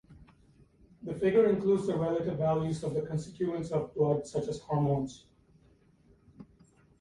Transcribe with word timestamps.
The 1.03 1.13
figure 1.13 1.45
includes 1.45 1.85
the 1.85 1.95
relative 1.95 2.39
values 2.39 2.83
of 2.83 2.93
other 2.97 3.05
constituents 3.05 3.69
of 3.69 3.93
blood 3.93 4.25
such 4.25 4.47
as 4.47 4.57
hormones. 4.57 5.25